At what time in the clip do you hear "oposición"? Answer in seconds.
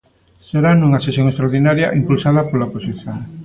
2.69-3.17